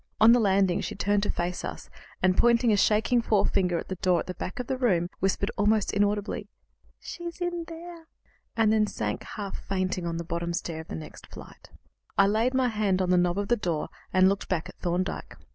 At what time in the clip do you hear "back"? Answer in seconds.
4.33-4.59, 14.49-14.67